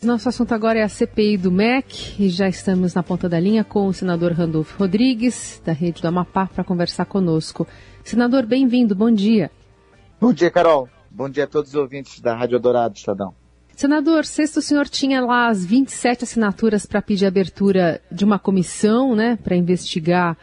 Nosso 0.00 0.28
assunto 0.28 0.52
agora 0.54 0.78
é 0.78 0.82
a 0.84 0.88
CPI 0.88 1.36
do 1.36 1.50
MEC 1.50 2.22
e 2.22 2.28
já 2.28 2.48
estamos 2.48 2.94
na 2.94 3.02
ponta 3.02 3.28
da 3.28 3.40
linha 3.40 3.64
com 3.64 3.88
o 3.88 3.92
senador 3.92 4.30
Randolfo 4.30 4.78
Rodrigues, 4.78 5.60
da 5.64 5.72
Rede 5.72 6.00
do 6.00 6.06
Amapá, 6.06 6.46
para 6.46 6.62
conversar 6.62 7.04
conosco. 7.04 7.66
Senador, 8.04 8.46
bem-vindo, 8.46 8.94
bom 8.94 9.10
dia. 9.10 9.50
Bom 10.20 10.32
dia, 10.32 10.52
Carol. 10.52 10.88
Bom 11.10 11.28
dia 11.28 11.42
a 11.42 11.46
todos 11.48 11.70
os 11.70 11.74
ouvintes 11.74 12.20
da 12.20 12.32
Rádio 12.32 12.60
Dourado, 12.60 12.96
Estadão. 12.96 13.34
Senador, 13.74 14.24
sexto 14.24 14.58
o 14.58 14.62
senhor 14.62 14.88
tinha 14.88 15.20
lá 15.20 15.48
as 15.48 15.66
27 15.66 16.22
assinaturas 16.22 16.86
para 16.86 17.02
pedir 17.02 17.26
abertura 17.26 18.00
de 18.08 18.24
uma 18.24 18.38
comissão, 18.38 19.16
né, 19.16 19.36
para 19.42 19.56
investigar 19.56 20.38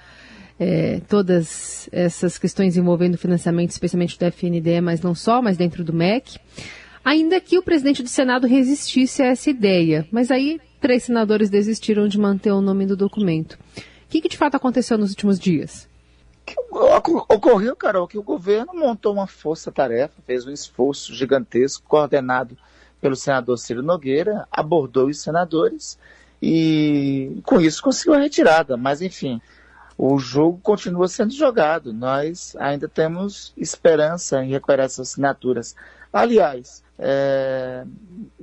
é, 0.59 0.99
todas 1.07 1.87
essas 1.93 2.37
questões 2.37 2.75
envolvendo 2.75 3.17
financiamento, 3.17 3.69
especialmente 3.69 4.19
do 4.19 4.25
FNDE, 4.25 4.81
mas 4.81 4.99
não 4.99 5.15
só, 5.15 5.41
mas 5.41 5.55
dentro 5.55 5.81
do 5.81 5.93
MEC 5.93 6.39
ainda 7.05 7.39
que 7.39 7.57
o 7.59 7.61
presidente 7.61 8.01
do 8.01 8.09
Senado 8.09 8.47
resistisse 8.47 9.21
a 9.21 9.27
essa 9.27 9.51
ideia. 9.51 10.07
Mas 10.11 10.31
aí 10.31 10.59
três 10.81 11.03
senadores 11.03 11.51
desistiram 11.51 12.07
de 12.07 12.17
manter 12.17 12.51
o 12.51 12.61
nome 12.61 12.87
do 12.87 12.97
documento. 12.97 13.53
O 13.53 14.09
que, 14.09 14.21
que 14.21 14.29
de 14.29 14.37
fato 14.37 14.55
aconteceu 14.55 14.97
nos 14.97 15.11
últimos 15.11 15.39
dias? 15.39 15.87
Ocorreu, 17.29 17.75
Carol, 17.75 18.07
que 18.07 18.17
o 18.17 18.23
governo 18.23 18.73
montou 18.73 19.13
uma 19.13 19.27
força-tarefa, 19.27 20.21
fez 20.25 20.45
um 20.45 20.51
esforço 20.51 21.13
gigantesco, 21.13 21.87
coordenado 21.87 22.57
pelo 22.99 23.15
senador 23.15 23.57
Ciro 23.57 23.81
Nogueira, 23.81 24.47
abordou 24.51 25.07
os 25.07 25.21
senadores 25.21 25.97
e 26.41 27.41
com 27.43 27.59
isso 27.59 27.81
conseguiu 27.81 28.13
a 28.13 28.19
retirada. 28.19 28.77
Mas, 28.77 29.01
enfim, 29.01 29.41
o 29.97 30.17
jogo 30.19 30.59
continua 30.61 31.07
sendo 31.07 31.33
jogado. 31.33 31.93
Nós 31.93 32.55
ainda 32.59 32.87
temos 32.87 33.53
esperança 33.55 34.43
em 34.43 34.49
recuperar 34.49 34.85
essas 34.85 35.11
assinaturas. 35.11 35.75
Aliás, 36.11 36.83
é, 36.97 37.85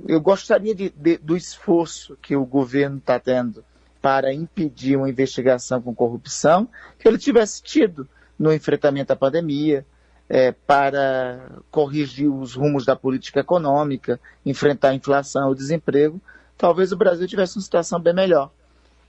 eu 0.07 0.19
gostaria 0.21 0.73
de, 0.75 0.89
de, 0.89 1.17
do 1.17 1.35
esforço 1.35 2.17
que 2.21 2.35
o 2.35 2.45
governo 2.45 2.97
está 2.97 3.19
tendo 3.19 3.63
para 4.01 4.33
impedir 4.33 4.97
uma 4.97 5.09
investigação 5.09 5.81
com 5.81 5.95
corrupção 5.95 6.67
que 6.99 7.07
ele 7.07 7.17
tivesse 7.17 7.61
tido 7.63 8.07
no 8.37 8.53
enfrentamento 8.53 9.13
à 9.13 9.15
pandemia, 9.15 9.85
é, 10.29 10.51
para 10.51 11.61
corrigir 11.69 12.27
os 12.27 12.55
rumos 12.55 12.85
da 12.85 12.95
política 12.95 13.41
econômica, 13.41 14.19
enfrentar 14.45 14.89
a 14.89 14.95
inflação, 14.95 15.51
o 15.51 15.55
desemprego, 15.55 16.19
talvez 16.57 16.91
o 16.91 16.97
Brasil 16.97 17.27
tivesse 17.27 17.57
uma 17.57 17.61
situação 17.61 17.99
bem 17.99 18.13
melhor. 18.13 18.51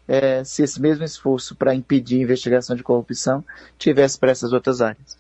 É, 0.06 0.44
se 0.44 0.62
esse 0.62 0.80
mesmo 0.80 1.04
esforço 1.04 1.54
para 1.54 1.74
impedir 1.74 2.20
investigação 2.20 2.76
de 2.76 2.82
corrupção 2.82 3.44
tivesse 3.78 4.18
para 4.18 4.30
essas 4.30 4.52
outras 4.52 4.80
áreas. 4.80 5.16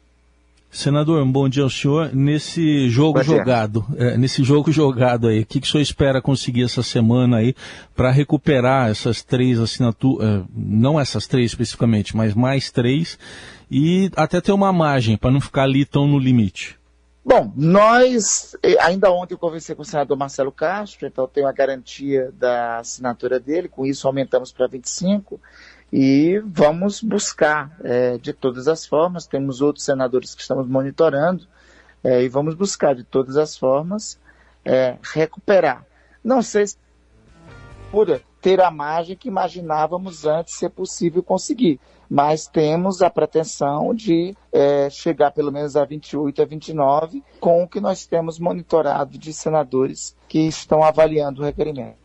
Senador, 0.74 1.22
um 1.22 1.30
bom 1.30 1.48
dia 1.48 1.62
ao 1.62 1.70
senhor. 1.70 2.10
Nesse 2.12 2.88
jogo 2.88 3.22
jogado, 3.22 3.86
é, 3.96 4.18
nesse 4.18 4.42
jogo 4.42 4.72
jogado 4.72 5.28
aí, 5.28 5.40
o 5.40 5.46
que, 5.46 5.60
que 5.60 5.68
o 5.68 5.70
senhor 5.70 5.82
espera 5.82 6.20
conseguir 6.20 6.64
essa 6.64 6.82
semana 6.82 7.36
aí 7.36 7.54
para 7.94 8.10
recuperar 8.10 8.90
essas 8.90 9.22
três 9.22 9.60
assinaturas, 9.60 10.26
é, 10.26 10.42
não 10.52 10.98
essas 10.98 11.28
três 11.28 11.52
especificamente, 11.52 12.16
mas 12.16 12.34
mais 12.34 12.72
três, 12.72 13.16
e 13.70 14.10
até 14.16 14.40
ter 14.40 14.50
uma 14.50 14.72
margem 14.72 15.16
para 15.16 15.30
não 15.30 15.40
ficar 15.40 15.62
ali 15.62 15.84
tão 15.84 16.08
no 16.08 16.18
limite? 16.18 16.76
Bom, 17.26 17.50
nós, 17.56 18.54
ainda 18.80 19.10
ontem 19.10 19.32
eu 19.32 19.38
conversei 19.38 19.74
com 19.74 19.80
o 19.80 19.84
senador 19.84 20.14
Marcelo 20.14 20.52
Castro, 20.52 21.06
então 21.06 21.26
tenho 21.26 21.46
a 21.46 21.52
garantia 21.52 22.30
da 22.34 22.78
assinatura 22.78 23.40
dele, 23.40 23.66
com 23.66 23.86
isso 23.86 24.06
aumentamos 24.06 24.52
para 24.52 24.66
25 24.66 25.40
e 25.90 26.38
vamos 26.44 27.00
buscar 27.00 27.74
é, 27.82 28.18
de 28.18 28.34
todas 28.34 28.68
as 28.68 28.84
formas. 28.84 29.26
Temos 29.26 29.62
outros 29.62 29.86
senadores 29.86 30.34
que 30.34 30.42
estamos 30.42 30.68
monitorando 30.68 31.46
é, 32.02 32.22
e 32.22 32.28
vamos 32.28 32.54
buscar 32.54 32.94
de 32.94 33.04
todas 33.04 33.38
as 33.38 33.56
formas 33.56 34.20
é, 34.62 34.98
recuperar. 35.02 35.86
Não 36.22 36.42
sei 36.42 36.66
se 36.66 36.76
por 37.94 38.20
ter 38.40 38.60
a 38.60 38.72
margem 38.72 39.14
que 39.14 39.28
imaginávamos 39.28 40.26
antes 40.26 40.54
ser 40.54 40.68
possível 40.68 41.22
conseguir, 41.22 41.78
mas 42.10 42.48
temos 42.48 43.00
a 43.00 43.08
pretensão 43.08 43.94
de 43.94 44.34
é, 44.52 44.90
chegar 44.90 45.30
pelo 45.30 45.52
menos 45.52 45.76
a 45.76 45.84
28, 45.84 46.42
a 46.42 46.44
29, 46.44 47.22
com 47.38 47.62
o 47.62 47.68
que 47.68 47.78
nós 47.78 48.04
temos 48.04 48.40
monitorado 48.40 49.16
de 49.16 49.32
senadores 49.32 50.16
que 50.28 50.40
estão 50.40 50.82
avaliando 50.82 51.40
o 51.40 51.44
requerimento. 51.44 52.04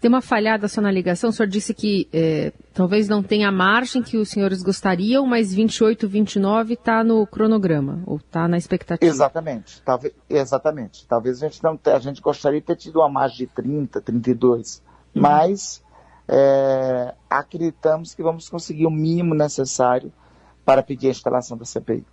Tem 0.00 0.08
uma 0.08 0.20
falhada 0.20 0.68
só 0.68 0.80
na 0.80 0.90
ligação. 0.90 1.30
O 1.30 1.32
senhor 1.32 1.48
disse 1.48 1.74
que 1.74 2.08
é, 2.12 2.52
talvez 2.72 3.08
não 3.08 3.22
tenha 3.22 3.48
a 3.48 3.52
margem 3.52 4.02
que 4.02 4.16
os 4.16 4.28
senhores 4.28 4.62
gostariam, 4.62 5.26
mas 5.26 5.52
28, 5.52 6.06
29 6.06 6.74
está 6.74 7.02
no 7.02 7.26
cronograma, 7.26 8.02
ou 8.06 8.18
está 8.18 8.46
na 8.46 8.56
expectativa. 8.56 9.10
Exatamente. 9.10 9.82
Talvez, 9.82 10.14
exatamente. 10.28 11.06
Talvez 11.06 11.42
a 11.42 11.48
gente 11.48 11.62
não 11.62 11.78
a 11.84 11.98
gente 11.98 12.20
gostaria 12.20 12.60
de 12.60 12.66
ter 12.66 12.76
tido 12.76 13.00
uma 13.00 13.08
margem 13.08 13.46
de 13.46 13.46
30, 13.46 14.00
32, 14.00 14.76
uhum. 14.78 14.85
Mas 15.20 15.82
é, 16.28 17.14
acreditamos 17.28 18.14
que 18.14 18.22
vamos 18.22 18.48
conseguir 18.48 18.86
o 18.86 18.90
mínimo 18.90 19.34
necessário 19.34 20.12
para 20.64 20.82
pedir 20.82 21.08
a 21.08 21.10
instalação 21.10 21.56
da 21.56 21.64
CPI. 21.64 22.04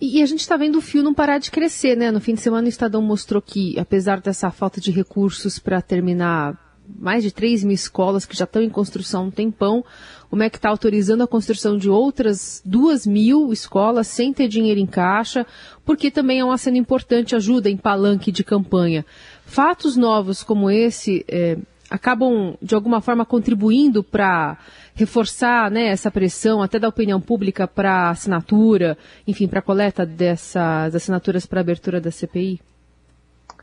E, 0.00 0.22
a 0.22 0.26
gente 0.26 0.40
está 0.40 0.56
vendo 0.56 0.76
o 0.76 0.82
fio 0.82 1.02
não 1.02 1.14
parar 1.14 1.38
de 1.38 1.50
crescer, 1.50 1.96
né? 1.96 2.10
No 2.10 2.20
fim 2.20 2.34
de 2.34 2.40
semana 2.40 2.66
o 2.66 2.68
Estadão 2.68 3.00
mostrou 3.00 3.40
que, 3.40 3.78
apesar 3.78 4.20
dessa 4.20 4.50
falta 4.50 4.80
de 4.80 4.90
recursos 4.90 5.58
para 5.58 5.80
terminar 5.80 6.58
mais 6.86 7.22
de 7.22 7.30
3 7.30 7.64
mil 7.64 7.74
escolas 7.74 8.26
que 8.26 8.36
já 8.36 8.44
estão 8.44 8.60
em 8.60 8.68
construção 8.68 9.22
há 9.22 9.24
um 9.26 9.30
tempão, 9.30 9.84
o 10.30 10.36
MEC 10.36 10.56
está 10.56 10.68
autorizando 10.68 11.22
a 11.22 11.26
construção 11.26 11.78
de 11.78 11.88
outras 11.88 12.60
2 12.64 13.06
mil 13.06 13.52
escolas 13.52 14.06
sem 14.06 14.32
ter 14.32 14.48
dinheiro 14.48 14.80
em 14.80 14.86
caixa, 14.86 15.46
porque 15.84 16.10
também 16.10 16.40
é 16.40 16.44
uma 16.44 16.58
cena 16.58 16.76
importante 16.76 17.34
ajuda 17.34 17.70
em 17.70 17.76
palanque 17.76 18.30
de 18.30 18.44
campanha. 18.44 19.06
Fatos 19.46 19.96
novos 19.96 20.42
como 20.42 20.70
esse 20.70 21.24
é, 21.28 21.56
acabam, 21.94 22.56
de 22.60 22.74
alguma 22.74 23.00
forma, 23.00 23.24
contribuindo 23.24 24.02
para 24.02 24.58
reforçar 24.94 25.70
né, 25.70 25.86
essa 25.86 26.10
pressão 26.10 26.60
até 26.60 26.78
da 26.78 26.88
opinião 26.88 27.20
pública 27.20 27.68
para 27.68 28.10
assinatura, 28.10 28.98
enfim, 29.26 29.46
para 29.46 29.60
a 29.60 29.62
coleta 29.62 30.04
dessas 30.04 30.94
assinaturas 30.94 31.46
para 31.46 31.60
abertura 31.60 32.00
da 32.00 32.10
CPI? 32.10 32.60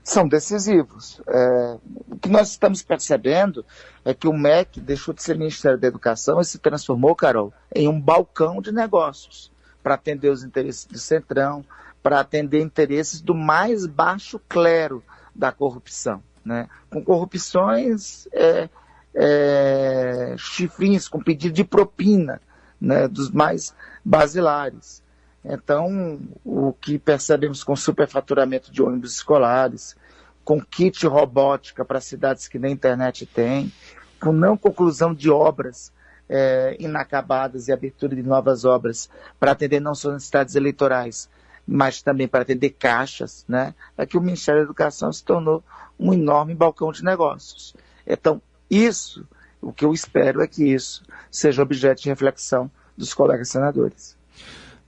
São 0.02 0.28
decisivos. 0.28 1.22
É, 1.28 1.78
o 2.10 2.18
que 2.18 2.30
nós 2.30 2.52
estamos 2.52 2.82
percebendo 2.82 3.66
é 4.04 4.14
que 4.14 4.28
o 4.28 4.34
MEC 4.34 4.80
deixou 4.80 5.14
de 5.14 5.22
ser 5.22 5.38
Ministério 5.38 5.78
da 5.78 5.88
Educação 5.88 6.40
e 6.40 6.46
se 6.46 6.58
transformou, 6.58 7.14
Carol, 7.16 7.54
em 7.76 7.88
um 7.88 8.00
balcão 8.00 8.62
de 8.62 8.72
negócios 8.72 9.52
para 9.84 9.96
atender 9.96 10.30
os 10.30 10.44
interesses 10.44 10.86
do 10.86 10.98
Centrão, 10.98 11.66
para 12.02 12.20
atender 12.20 12.62
interesses 12.62 13.22
do 13.22 13.36
mais 13.36 13.86
baixo 13.86 14.40
clero 14.48 15.04
da 15.36 15.52
corrupção 15.52 16.24
né? 16.44 16.68
com 16.90 17.04
corrupções 17.04 18.28
é, 18.34 18.70
é, 19.14 20.36
chifrinhos, 20.38 21.08
com 21.08 21.20
pedido 21.20 21.54
de 21.54 21.64
propina, 21.64 22.42
né? 22.80 23.08
dos 23.08 23.30
mais 23.32 23.74
basilares. 24.04 25.04
Então, 25.44 26.20
o 26.46 26.74
que 26.74 27.00
percebemos 27.00 27.64
com 27.64 27.76
superfaturamento 27.76 28.72
de 28.72 28.82
ônibus 28.82 29.16
escolares, 29.16 29.96
com 30.44 30.62
kit 30.62 31.06
robótica 31.08 31.84
para 31.84 32.00
cidades 32.00 32.48
que 32.48 32.60
nem 32.60 32.74
internet 32.74 33.26
tem, 33.26 33.72
com 34.20 34.32
não 34.32 34.56
conclusão 34.56 35.14
de 35.14 35.30
obras 35.30 35.92
é, 36.30 36.78
inacabadas 36.80 37.68
e 37.68 37.74
abertura 37.74 38.16
de 38.16 38.24
novas 38.24 38.64
obras 38.64 39.10
para 39.40 39.52
atender 39.52 39.82
não 39.82 39.94
só 39.94 40.12
necessidades 40.12 40.56
eleitorais, 40.56 41.30
mas 41.68 42.02
também 42.02 42.28
para 42.28 42.42
atender 42.42 42.72
caixas, 42.72 43.46
né? 43.48 43.74
é 43.98 44.06
que 44.06 44.18
o 44.18 44.22
Ministério 44.22 44.62
da 44.62 44.66
Educação 44.66 45.12
se 45.12 45.24
tornou 45.24 45.64
um 46.00 46.14
enorme 46.14 46.56
balcão 46.56 46.92
de 46.92 47.04
negócios. 47.04 47.76
Então, 48.06 48.42
isso, 48.70 49.26
o 49.62 49.72
que 49.72 49.86
eu 49.86 49.94
espero 49.94 50.42
é 50.42 50.48
que 50.48 50.64
isso 50.64 51.04
seja 51.30 51.62
objeto 51.62 52.02
de 52.02 52.10
reflexão 52.10 52.70
dos 52.98 53.14
colegas 53.14 53.50
senadores. 53.50 54.18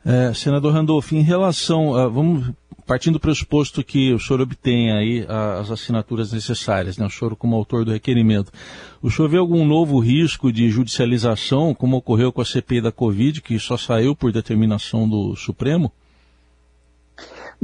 É, 0.06 0.34
senador 0.34 0.74
Randolph, 0.74 1.14
em 1.14 1.22
relação, 1.22 1.96
a, 1.96 2.08
vamos 2.08 2.54
partindo 2.86 3.14
do 3.14 3.20
pressuposto 3.20 3.84
que 3.84 4.14
o 4.14 4.20
senhor 4.20 4.42
obtém 4.42 4.92
aí 4.92 5.26
as 5.60 5.72
assinaturas 5.72 6.34
necessárias, 6.34 6.98
né, 6.98 7.06
o 7.06 7.10
senhor 7.10 7.36
como 7.36 7.56
autor 7.56 7.86
do 7.86 7.92
requerimento, 7.92 8.52
o 9.02 9.10
senhor 9.10 9.30
vê 9.30 9.38
algum 9.38 9.66
novo 9.66 10.00
risco 10.00 10.52
de 10.52 10.70
judicialização, 10.70 11.74
como 11.74 11.98
ocorreu 11.98 12.32
com 12.32 12.42
a 12.42 12.46
CPI 12.46 12.82
da 12.82 12.92
Covid, 12.92 13.42
que 13.42 13.58
só 13.60 13.78
saiu 13.78 14.16
por 14.16 14.32
determinação 14.32 15.08
do 15.08 15.36
Supremo? 15.36 15.92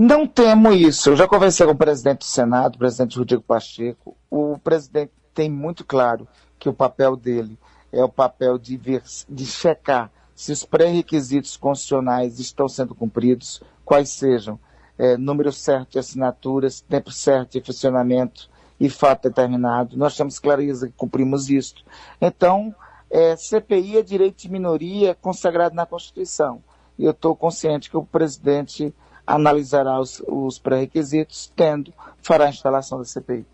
Não 0.01 0.25
temo 0.25 0.71
isso. 0.71 1.09
Eu 1.09 1.17
já 1.17 1.27
conversei 1.27 1.65
com 1.65 1.73
o 1.73 1.77
presidente 1.77 2.19
do 2.19 2.23
Senado, 2.23 2.75
o 2.75 2.77
presidente 2.77 3.17
Rodrigo 3.17 3.43
Pacheco. 3.43 4.15
O 4.31 4.57
presidente 4.57 5.11
tem 5.33 5.49
muito 5.49 5.83
claro 5.83 6.25
que 6.57 6.69
o 6.69 6.73
papel 6.73 7.17
dele 7.17 7.59
é 7.91 8.01
o 8.01 8.07
papel 8.07 8.57
de, 8.57 8.77
ver, 8.77 9.03
de 9.27 9.45
checar 9.45 10.09
se 10.33 10.53
os 10.53 10.63
pré-requisitos 10.63 11.57
constitucionais 11.57 12.39
estão 12.39 12.69
sendo 12.69 12.95
cumpridos, 12.95 13.61
quais 13.83 14.07
sejam 14.11 14.57
é, 14.97 15.17
número 15.17 15.51
certo 15.51 15.91
de 15.91 15.99
assinaturas, 15.99 16.79
tempo 16.79 17.11
certo 17.11 17.59
de 17.59 17.65
funcionamento 17.65 18.49
e 18.79 18.89
fato 18.89 19.27
determinado. 19.27 19.97
Nós 19.97 20.15
temos 20.15 20.39
clareza 20.39 20.87
que 20.87 20.93
cumprimos 20.93 21.49
isso. 21.49 21.75
Então, 22.21 22.73
é, 23.11 23.35
CPI 23.35 23.97
é 23.97 24.01
direito 24.01 24.37
de 24.37 24.49
minoria 24.49 25.13
consagrado 25.13 25.75
na 25.75 25.85
Constituição. 25.85 26.63
E 26.97 27.03
eu 27.03 27.11
estou 27.11 27.35
consciente 27.35 27.89
que 27.89 27.97
o 27.97 28.05
presidente 28.05 28.95
analisará 29.29 29.99
os, 29.99 30.21
os 30.27 30.57
pré-requisitos, 30.57 31.51
tendo, 31.55 31.93
fará 32.21 32.45
a 32.45 32.49
instalação 32.49 32.97
da 32.97 33.05
CPI. 33.05 33.45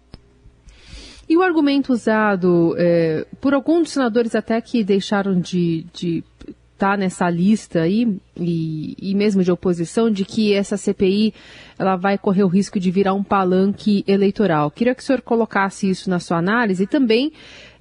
E 1.28 1.36
o 1.36 1.42
argumento 1.42 1.92
usado 1.92 2.76
é, 2.78 3.26
por 3.42 3.54
alguns 3.54 3.92
senadores 3.92 4.36
até 4.36 4.62
que 4.62 4.84
deixaram 4.84 5.40
de, 5.40 5.86
de 5.92 6.24
tá 6.78 6.96
nessa 6.96 7.30
lista 7.30 7.82
aí, 7.82 8.18
e, 8.38 8.96
e, 9.02 9.16
mesmo 9.16 9.44
de 9.44 9.52
oposição, 9.52 10.10
de 10.12 10.24
que 10.26 10.54
essa 10.54 10.78
CPI 10.78 11.34
ela 11.80 11.96
vai 11.96 12.18
correr 12.18 12.44
o 12.44 12.48
risco 12.48 12.80
de 12.80 12.92
virar 12.92 13.14
um 13.14 13.24
palanque 13.24 14.04
eleitoral. 14.08 14.70
Queria 14.70 14.94
que 14.94 15.02
o 15.02 15.06
senhor 15.06 15.22
colocasse 15.22 15.90
isso 15.90 16.10
na 16.10 16.20
sua 16.20 16.38
análise 16.38 16.84
e 16.84 16.88
também, 16.88 17.32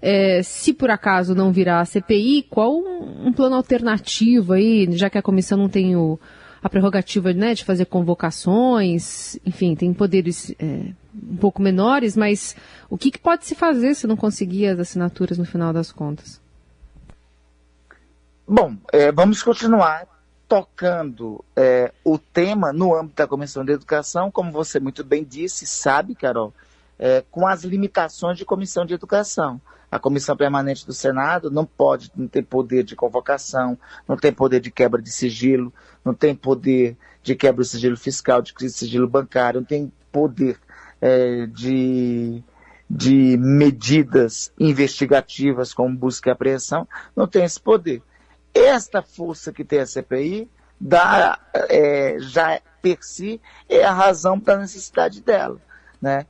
é, 0.00 0.42
se 0.42 0.72
por 0.72 0.90
acaso 0.90 1.34
não 1.34 1.52
virar 1.52 1.80
a 1.80 1.84
CPI, 1.84 2.46
qual 2.48 2.72
um, 2.72 3.26
um, 3.26 3.32
plano 3.32 3.56
alternativo 3.56 4.52
aí, 4.52 4.88
já 4.92 5.10
que 5.10 5.18
a 5.18 5.22
comissão 5.22 5.58
não 5.58 5.68
tem 5.68 5.96
o, 5.96 6.18
a 6.64 6.68
prerrogativa 6.70 7.30
né, 7.34 7.52
de 7.52 7.62
fazer 7.62 7.84
convocações, 7.84 9.38
enfim, 9.44 9.74
tem 9.74 9.92
poderes 9.92 10.50
é, 10.58 10.94
um 11.14 11.36
pouco 11.36 11.60
menores, 11.60 12.16
mas 12.16 12.56
o 12.88 12.96
que, 12.96 13.10
que 13.10 13.18
pode 13.18 13.44
se 13.44 13.54
fazer 13.54 13.94
se 13.94 14.06
não 14.06 14.16
conseguir 14.16 14.68
as 14.68 14.80
assinaturas 14.80 15.36
no 15.36 15.44
final 15.44 15.74
das 15.74 15.92
contas? 15.92 16.40
Bom, 18.48 18.78
é, 18.90 19.12
vamos 19.12 19.42
continuar 19.42 20.06
tocando 20.48 21.44
é, 21.54 21.92
o 22.02 22.16
tema 22.16 22.72
no 22.72 22.96
âmbito 22.96 23.16
da 23.16 23.26
Comissão 23.26 23.62
de 23.62 23.72
Educação, 23.72 24.30
como 24.30 24.50
você 24.50 24.80
muito 24.80 25.04
bem 25.04 25.22
disse, 25.22 25.66
sabe, 25.66 26.14
Carol, 26.14 26.54
é, 26.98 27.22
com 27.30 27.46
as 27.46 27.62
limitações 27.62 28.38
de 28.38 28.44
Comissão 28.46 28.86
de 28.86 28.94
Educação. 28.94 29.60
A 29.94 29.98
Comissão 30.00 30.36
Permanente 30.36 30.84
do 30.84 30.92
Senado 30.92 31.52
não 31.52 31.64
pode, 31.64 32.10
não 32.16 32.26
tem 32.26 32.42
poder 32.42 32.82
de 32.82 32.96
convocação, 32.96 33.78
não 34.08 34.16
tem 34.16 34.32
poder 34.32 34.58
de 34.58 34.68
quebra 34.68 35.00
de 35.00 35.08
sigilo, 35.08 35.72
não 36.04 36.12
tem 36.12 36.34
poder 36.34 36.96
de 37.22 37.36
quebra 37.36 37.62
de 37.62 37.70
sigilo 37.70 37.96
fiscal, 37.96 38.42
de 38.42 38.52
sigilo 38.70 39.06
bancário, 39.06 39.60
não 39.60 39.64
tem 39.64 39.92
poder 40.10 40.58
é, 41.00 41.46
de, 41.46 42.42
de 42.90 43.36
medidas 43.36 44.52
investigativas 44.58 45.72
como 45.72 45.96
busca 45.96 46.28
e 46.28 46.32
apreensão, 46.32 46.88
não 47.14 47.28
tem 47.28 47.44
esse 47.44 47.60
poder. 47.60 48.02
Esta 48.52 49.00
força 49.00 49.52
que 49.52 49.64
tem 49.64 49.78
a 49.78 49.86
CPI 49.86 50.50
dá, 50.80 51.38
é, 51.68 52.16
já 52.18 52.60
per 52.82 52.98
si 53.00 53.40
é 53.68 53.84
a 53.84 53.92
razão 53.92 54.40
para 54.40 54.54
a 54.54 54.58
necessidade 54.58 55.20
dela. 55.22 55.60
Né? 56.02 56.26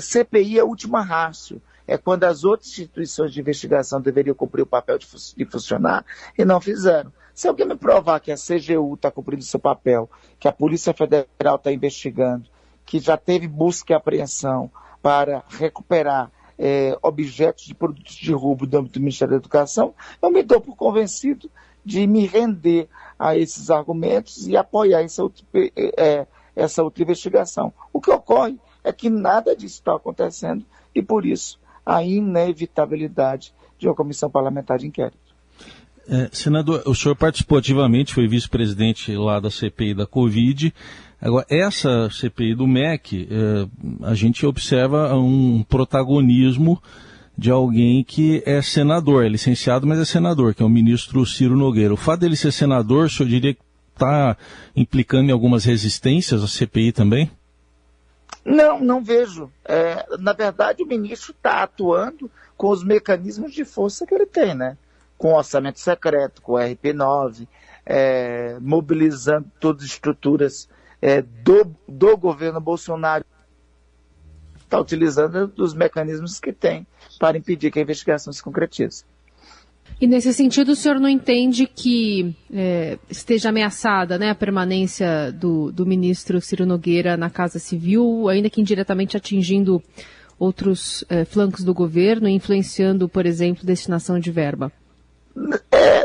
CPI 0.00 0.58
é 0.58 0.60
a 0.60 0.64
última 0.64 1.02
rácio. 1.02 1.60
É 1.88 1.96
quando 1.96 2.24
as 2.24 2.44
outras 2.44 2.68
instituições 2.68 3.32
de 3.32 3.40
investigação 3.40 3.98
deveriam 4.00 4.34
cumprir 4.34 4.62
o 4.62 4.66
papel 4.66 4.98
de, 4.98 5.06
de 5.34 5.44
funcionar 5.46 6.04
e 6.36 6.44
não 6.44 6.60
fizeram. 6.60 7.10
Se 7.34 7.48
alguém 7.48 7.66
me 7.66 7.76
provar 7.76 8.20
que 8.20 8.30
a 8.30 8.36
CGU 8.36 8.94
está 8.94 9.10
cumprindo 9.10 9.42
seu 9.42 9.58
papel, 9.58 10.10
que 10.38 10.46
a 10.46 10.52
Polícia 10.52 10.92
Federal 10.92 11.56
está 11.56 11.72
investigando, 11.72 12.46
que 12.84 12.98
já 12.98 13.16
teve 13.16 13.48
busca 13.48 13.92
e 13.92 13.96
apreensão 13.96 14.70
para 15.00 15.42
recuperar 15.48 16.30
é, 16.58 16.98
objetos 17.00 17.64
de 17.64 17.74
produtos 17.74 18.14
de 18.14 18.32
roubo 18.32 18.66
do 18.66 18.78
âmbito 18.78 18.98
do 18.98 19.02
Ministério 19.02 19.32
da 19.32 19.38
Educação, 19.38 19.94
eu 20.20 20.30
me 20.30 20.42
dou 20.42 20.60
por 20.60 20.76
convencido 20.76 21.50
de 21.84 22.06
me 22.06 22.26
render 22.26 22.88
a 23.18 23.36
esses 23.36 23.70
argumentos 23.70 24.46
e 24.46 24.56
apoiar 24.56 25.06
outra, 25.18 25.44
é, 25.96 26.26
essa 26.54 26.82
outra 26.82 27.02
investigação. 27.02 27.72
O 27.92 28.00
que 28.00 28.10
ocorre 28.10 28.58
é 28.84 28.92
que 28.92 29.08
nada 29.08 29.56
disso 29.56 29.76
está 29.76 29.94
acontecendo 29.94 30.66
e, 30.94 31.00
por 31.00 31.24
isso, 31.24 31.58
a 31.88 32.04
inevitabilidade 32.04 33.54
de 33.78 33.88
uma 33.88 33.94
comissão 33.94 34.28
parlamentar 34.28 34.78
de 34.78 34.86
inquérito. 34.86 35.16
É, 36.06 36.28
senador, 36.30 36.82
o 36.86 36.94
senhor 36.94 37.14
participou 37.14 37.56
ativamente, 37.58 38.12
foi 38.12 38.28
vice-presidente 38.28 39.14
lá 39.16 39.40
da 39.40 39.50
CPI 39.50 39.94
da 39.94 40.06
Covid. 40.06 40.72
Agora, 41.20 41.46
essa 41.48 42.10
CPI 42.10 42.54
do 42.54 42.66
MEC, 42.66 43.26
é, 43.30 44.06
a 44.06 44.14
gente 44.14 44.44
observa 44.44 45.14
um 45.16 45.62
protagonismo 45.62 46.80
de 47.36 47.50
alguém 47.50 48.04
que 48.04 48.42
é 48.44 48.60
senador, 48.60 49.24
é 49.24 49.28
licenciado, 49.28 49.86
mas 49.86 49.98
é 49.98 50.04
senador, 50.04 50.54
que 50.54 50.62
é 50.62 50.66
o 50.66 50.68
ministro 50.68 51.24
Ciro 51.24 51.56
Nogueira. 51.56 51.94
O 51.94 51.96
fato 51.96 52.20
dele 52.20 52.36
ser 52.36 52.52
senador, 52.52 53.06
o 53.06 53.10
senhor 53.10 53.28
diria 53.28 53.54
que 53.54 53.60
está 53.94 54.36
implicando 54.76 55.30
em 55.30 55.32
algumas 55.32 55.64
resistências 55.64 56.42
à 56.42 56.48
CPI 56.48 56.92
também? 56.92 57.30
Não, 58.44 58.80
não 58.80 59.02
vejo. 59.02 59.50
É, 59.64 60.06
na 60.18 60.32
verdade, 60.32 60.82
o 60.82 60.86
ministro 60.86 61.32
está 61.32 61.62
atuando 61.62 62.30
com 62.56 62.68
os 62.68 62.82
mecanismos 62.82 63.52
de 63.52 63.64
força 63.64 64.06
que 64.06 64.14
ele 64.14 64.26
tem, 64.26 64.54
né? 64.54 64.76
Com 65.16 65.32
o 65.32 65.36
orçamento 65.36 65.80
secreto, 65.80 66.40
com 66.42 66.52
o 66.52 66.56
RP9, 66.56 67.46
é, 67.84 68.56
mobilizando 68.60 69.50
todas 69.60 69.82
as 69.82 69.90
estruturas 69.90 70.68
é, 71.00 71.22
do, 71.22 71.74
do 71.86 72.16
governo 72.16 72.60
Bolsonaro 72.60 73.24
está 74.68 74.78
utilizando 74.78 75.50
os 75.56 75.72
mecanismos 75.72 76.38
que 76.38 76.52
tem 76.52 76.86
para 77.18 77.38
impedir 77.38 77.70
que 77.70 77.78
a 77.78 77.82
investigação 77.82 78.32
se 78.32 78.42
concretize. 78.42 79.04
E 80.00 80.06
nesse 80.06 80.32
sentido, 80.32 80.70
o 80.70 80.76
senhor 80.76 81.00
não 81.00 81.08
entende 81.08 81.66
que 81.66 82.32
é, 82.52 82.98
esteja 83.10 83.48
ameaçada 83.48 84.16
né, 84.16 84.30
a 84.30 84.34
permanência 84.34 85.32
do, 85.32 85.72
do 85.72 85.84
ministro 85.84 86.40
Ciro 86.40 86.64
Nogueira 86.64 87.16
na 87.16 87.28
Casa 87.28 87.58
Civil, 87.58 88.28
ainda 88.28 88.48
que 88.48 88.60
indiretamente 88.60 89.16
atingindo 89.16 89.82
outros 90.38 91.04
é, 91.08 91.24
flancos 91.24 91.64
do 91.64 91.74
governo, 91.74 92.28
influenciando, 92.28 93.08
por 93.08 93.26
exemplo, 93.26 93.66
destinação 93.66 94.20
de 94.20 94.30
verba? 94.30 94.70
É, 95.72 96.04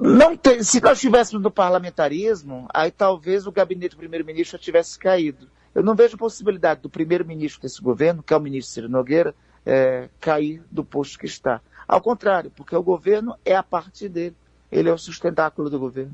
não 0.00 0.36
tem, 0.36 0.62
se 0.62 0.80
nós 0.80 0.98
estivéssemos 0.98 1.42
no 1.42 1.50
parlamentarismo, 1.50 2.68
aí 2.72 2.92
talvez 2.92 3.48
o 3.48 3.52
gabinete 3.52 3.96
do 3.96 3.98
primeiro-ministro 3.98 4.58
tivesse 4.58 4.96
caído. 4.96 5.48
Eu 5.74 5.82
não 5.82 5.96
vejo 5.96 6.16
possibilidade 6.16 6.82
do 6.82 6.88
primeiro-ministro 6.88 7.62
desse 7.62 7.82
governo, 7.82 8.22
que 8.22 8.32
é 8.32 8.36
o 8.36 8.40
ministro 8.40 8.74
Ciro 8.74 8.88
Nogueira, 8.88 9.34
é, 9.66 10.08
cair 10.20 10.62
do 10.70 10.84
posto 10.84 11.18
que 11.18 11.26
está. 11.26 11.60
Ao 11.88 12.00
contrário, 12.00 12.52
porque 12.54 12.76
o 12.76 12.82
governo 12.82 13.34
é 13.44 13.56
a 13.56 13.62
parte 13.62 14.08
dele. 14.08 14.36
Ele 14.70 14.90
é 14.90 14.92
o 14.92 14.98
sustentáculo 14.98 15.70
do 15.70 15.78
governo. 15.78 16.12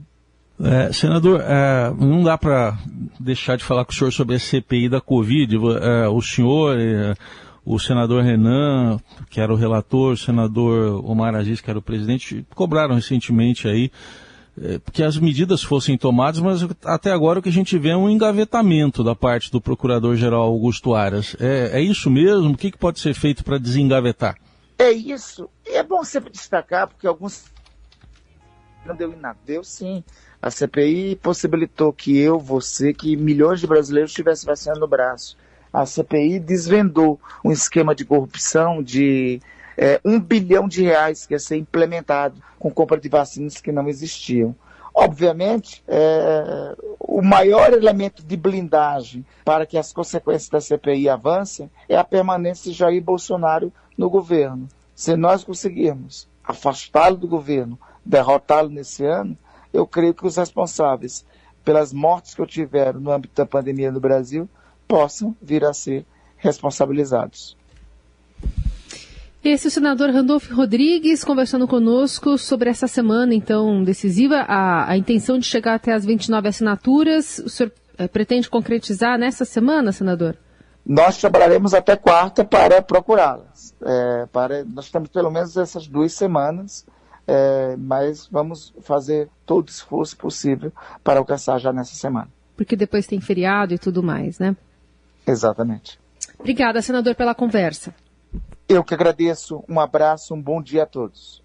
É, 0.62 0.92
senador, 0.92 1.40
é, 1.40 1.92
não 1.98 2.22
dá 2.22 2.38
para 2.38 2.78
deixar 3.18 3.56
de 3.56 3.64
falar 3.64 3.84
com 3.84 3.90
o 3.90 3.94
senhor 3.94 4.12
sobre 4.12 4.36
a 4.36 4.38
CPI 4.38 4.88
da 4.88 5.00
Covid. 5.00 5.56
É, 5.82 6.08
o 6.08 6.22
senhor, 6.22 6.78
é, 6.78 7.14
o 7.64 7.76
senador 7.80 8.22
Renan, 8.22 9.00
que 9.28 9.40
era 9.40 9.52
o 9.52 9.56
relator, 9.56 10.12
o 10.12 10.16
senador 10.16 11.04
Omar 11.04 11.34
Aziz, 11.34 11.60
que 11.60 11.68
era 11.68 11.78
o 11.78 11.82
presidente, 11.82 12.46
cobraram 12.54 12.94
recentemente 12.94 13.66
aí 13.66 13.90
é, 14.60 14.80
que 14.92 15.02
as 15.02 15.18
medidas 15.18 15.62
fossem 15.62 15.98
tomadas, 15.98 16.40
mas 16.40 16.64
até 16.84 17.10
agora 17.10 17.40
o 17.40 17.42
que 17.42 17.48
a 17.48 17.52
gente 17.52 17.76
vê 17.76 17.88
é 17.88 17.96
um 17.96 18.08
engavetamento 18.08 19.02
da 19.02 19.14
parte 19.14 19.50
do 19.50 19.60
Procurador-Geral 19.60 20.42
Augusto 20.42 20.94
Aras. 20.94 21.36
É, 21.40 21.80
é, 21.80 21.82
isso 21.82 22.08
mesmo? 22.08 22.50
O 22.50 22.56
que, 22.56 22.70
que 22.70 22.78
pode 22.78 23.00
ser 23.00 23.14
feito 23.14 23.44
para 23.44 23.58
desengavetar? 23.58 24.36
É 24.78 24.92
isso. 24.92 25.48
É 25.66 25.82
bom 25.82 26.04
sempre 26.04 26.30
destacar, 26.30 26.88
porque 26.88 27.06
alguns 27.06 27.44
não 28.84 28.94
deu 28.94 29.12
em 29.12 29.16
nada. 29.16 29.38
Deu 29.44 29.64
sim. 29.64 30.04
A 30.40 30.50
CPI 30.50 31.16
possibilitou 31.16 31.92
que 31.92 32.18
eu, 32.18 32.38
você, 32.38 32.92
que 32.92 33.16
milhões 33.16 33.60
de 33.60 33.66
brasileiros 33.66 34.12
tivessem 34.12 34.46
vacina 34.46 34.74
no 34.74 34.86
braço. 34.86 35.36
A 35.72 35.86
CPI 35.86 36.38
desvendou 36.38 37.18
um 37.44 37.50
esquema 37.50 37.94
de 37.94 38.04
corrupção, 38.04 38.82
de 38.82 39.40
é, 39.76 40.00
um 40.04 40.20
bilhão 40.20 40.68
de 40.68 40.82
reais 40.82 41.26
que 41.26 41.34
ia 41.34 41.38
ser 41.38 41.56
implementado 41.56 42.40
com 42.58 42.70
compra 42.70 43.00
de 43.00 43.08
vacinas 43.08 43.60
que 43.60 43.72
não 43.72 43.88
existiam. 43.88 44.54
Obviamente, 44.94 45.82
é, 45.88 46.76
o 47.00 47.20
maior 47.20 47.72
elemento 47.72 48.22
de 48.22 48.36
blindagem 48.36 49.26
para 49.44 49.66
que 49.66 49.76
as 49.76 49.92
consequências 49.92 50.48
da 50.48 50.60
CPI 50.60 51.08
avancem 51.08 51.68
é 51.88 51.96
a 51.96 52.04
permanência 52.04 52.70
de 52.70 52.78
Jair 52.78 53.02
Bolsonaro 53.02 53.72
no 53.98 54.08
governo. 54.08 54.68
Se 54.94 55.16
nós 55.16 55.42
conseguirmos 55.44 56.28
afastá-lo 56.42 57.16
do 57.16 57.26
governo, 57.26 57.78
derrotá-lo 58.04 58.68
nesse 58.68 59.04
ano, 59.04 59.36
eu 59.72 59.86
creio 59.86 60.14
que 60.14 60.26
os 60.26 60.36
responsáveis 60.36 61.24
pelas 61.64 61.92
mortes 61.92 62.34
que 62.34 62.40
eu 62.40 62.46
tiver 62.46 62.94
no 62.94 63.10
âmbito 63.10 63.34
da 63.34 63.46
pandemia 63.46 63.90
no 63.90 64.00
Brasil 64.00 64.48
possam 64.86 65.34
vir 65.40 65.64
a 65.64 65.72
ser 65.72 66.04
responsabilizados. 66.36 67.56
Esse 69.42 69.66
é 69.66 69.68
o 69.68 69.70
senador 69.70 70.10
Randolfo 70.10 70.54
Rodrigues 70.54 71.22
conversando 71.24 71.66
conosco 71.66 72.38
sobre 72.38 72.70
essa 72.70 72.86
semana, 72.86 73.34
então, 73.34 73.82
decisiva, 73.84 74.36
a, 74.48 74.90
a 74.90 74.96
intenção 74.96 75.38
de 75.38 75.44
chegar 75.44 75.74
até 75.74 75.92
as 75.92 76.04
29 76.04 76.48
assinaturas. 76.48 77.40
O 77.40 77.48
senhor 77.48 77.72
é, 77.98 78.08
pretende 78.08 78.48
concretizar 78.48 79.18
nessa 79.18 79.44
semana, 79.44 79.92
senador? 79.92 80.36
Nós 80.86 81.16
trabalharemos 81.16 81.72
até 81.72 81.96
quarta 81.96 82.44
para 82.44 82.82
procurá-las. 82.82 83.74
É, 83.82 84.26
para, 84.26 84.64
nós 84.64 84.90
temos 84.90 85.08
pelo 85.08 85.30
menos 85.30 85.56
essas 85.56 85.86
duas 85.86 86.12
semanas, 86.12 86.86
é, 87.26 87.74
mas 87.76 88.26
vamos 88.26 88.74
fazer 88.82 89.28
todo 89.46 89.66
o 89.68 89.70
esforço 89.70 90.16
possível 90.16 90.72
para 91.02 91.18
alcançar 91.18 91.58
já 91.58 91.72
nessa 91.72 91.94
semana. 91.94 92.28
Porque 92.56 92.76
depois 92.76 93.06
tem 93.06 93.20
feriado 93.20 93.74
e 93.74 93.78
tudo 93.78 94.02
mais, 94.02 94.38
né? 94.38 94.54
Exatamente. 95.26 95.98
Obrigada, 96.38 96.82
senador, 96.82 97.14
pela 97.14 97.34
conversa. 97.34 97.94
Eu 98.68 98.84
que 98.84 98.94
agradeço. 98.94 99.64
Um 99.68 99.80
abraço, 99.80 100.34
um 100.34 100.40
bom 100.40 100.62
dia 100.62 100.82
a 100.84 100.86
todos. 100.86 101.43